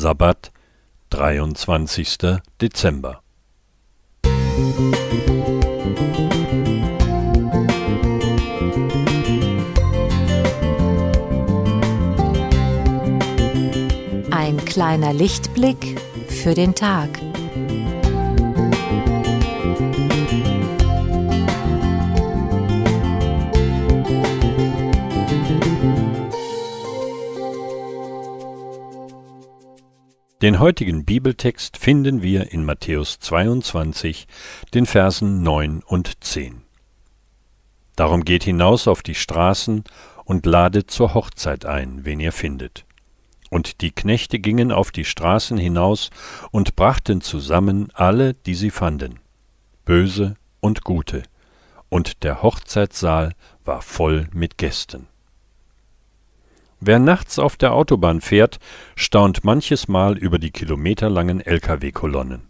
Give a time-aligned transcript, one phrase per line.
[0.00, 0.50] Sabbat,
[1.10, 2.40] 23.
[2.58, 3.20] Dezember.
[14.30, 17.10] Ein kleiner Lichtblick für den Tag.
[30.42, 34.26] Den heutigen Bibeltext finden wir in Matthäus 22,
[34.72, 36.62] den Versen 9 und 10.
[37.94, 39.84] Darum geht hinaus auf die Straßen
[40.24, 42.86] und ladet zur Hochzeit ein, wen ihr findet.
[43.50, 46.08] Und die Knechte gingen auf die Straßen hinaus
[46.50, 49.20] und brachten zusammen alle, die sie fanden,
[49.84, 51.22] böse und gute,
[51.90, 53.34] und der Hochzeitssaal
[53.66, 55.06] war voll mit Gästen.
[56.80, 58.58] Wer nachts auf der Autobahn fährt,
[58.96, 62.48] staunt manches Mal über die kilometerlangen Lkw-Kolonnen.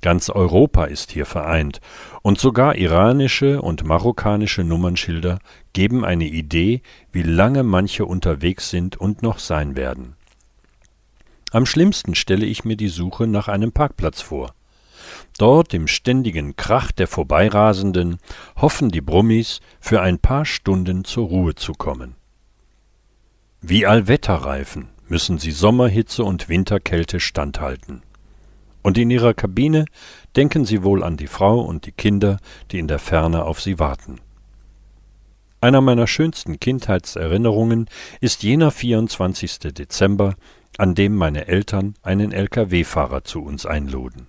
[0.00, 1.80] Ganz Europa ist hier vereint,
[2.22, 5.38] und sogar iranische und marokkanische Nummernschilder
[5.74, 10.16] geben eine Idee, wie lange manche unterwegs sind und noch sein werden.
[11.52, 14.54] Am schlimmsten stelle ich mir die Suche nach einem Parkplatz vor.
[15.38, 18.18] Dort im ständigen Krach der Vorbeirasenden
[18.56, 22.16] hoffen die Brummis, für ein paar Stunden zur Ruhe zu kommen.
[23.66, 28.02] Wie Allwetterreifen müssen sie Sommerhitze und Winterkälte standhalten.
[28.82, 29.86] Und in ihrer Kabine
[30.36, 32.40] denken sie wohl an die Frau und die Kinder,
[32.70, 34.20] die in der Ferne auf sie warten.
[35.62, 37.88] Einer meiner schönsten Kindheitserinnerungen
[38.20, 39.60] ist jener 24.
[39.72, 40.34] Dezember,
[40.76, 44.26] an dem meine Eltern einen Lkw-Fahrer zu uns einluden.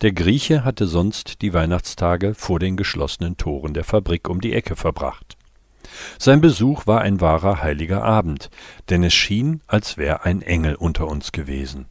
[0.00, 4.74] Der Grieche hatte sonst die Weihnachtstage vor den geschlossenen Toren der Fabrik um die Ecke
[4.74, 5.37] verbracht.
[6.18, 8.50] Sein Besuch war ein wahrer heiliger Abend,
[8.90, 11.86] denn es schien, als wär ein Engel unter uns gewesen.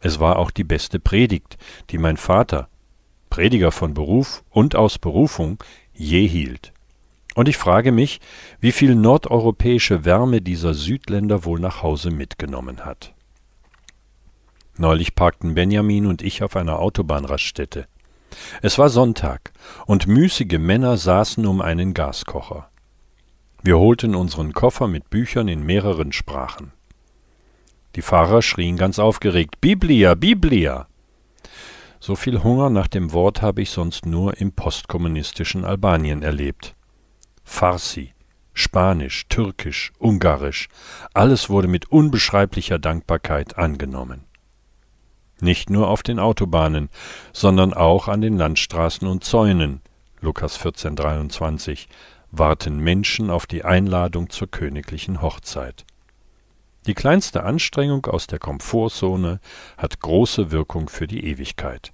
[0.00, 1.56] Es war auch die beste Predigt,
[1.90, 2.68] die mein Vater,
[3.30, 6.72] Prediger von Beruf und aus Berufung, je hielt.
[7.34, 8.20] Und ich frage mich,
[8.60, 13.12] wie viel nordeuropäische Wärme dieser Südländer wohl nach Hause mitgenommen hat.
[14.76, 17.86] Neulich parkten Benjamin und ich auf einer Autobahnraststätte.
[18.62, 19.52] Es war Sonntag,
[19.86, 22.68] und müßige Männer saßen um einen Gaskocher.
[23.66, 26.72] Wir holten unseren Koffer mit Büchern in mehreren Sprachen.
[27.96, 30.86] Die Fahrer schrien ganz aufgeregt Biblia, Biblia.
[31.98, 36.74] So viel Hunger nach dem Wort habe ich sonst nur im postkommunistischen Albanien erlebt.
[37.42, 38.12] Farsi,
[38.52, 40.68] Spanisch, Türkisch, Ungarisch,
[41.14, 44.24] alles wurde mit unbeschreiblicher Dankbarkeit angenommen.
[45.40, 46.90] Nicht nur auf den Autobahnen,
[47.32, 49.80] sondern auch an den Landstraßen und Zäunen,
[50.20, 51.86] Lukas 14,23,
[52.38, 55.84] warten Menschen auf die Einladung zur königlichen Hochzeit.
[56.86, 59.40] Die kleinste Anstrengung aus der Komfortzone
[59.78, 61.92] hat große Wirkung für die Ewigkeit.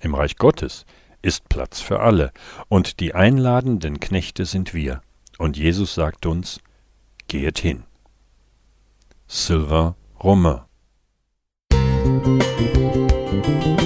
[0.00, 0.86] Im Reich Gottes
[1.22, 2.32] ist Platz für alle,
[2.68, 5.02] und die einladenden Knechte sind wir,
[5.38, 6.60] und Jesus sagt uns,
[7.28, 7.84] Gehet hin.
[9.28, 10.62] Sylvain Romain
[12.02, 13.79] Musik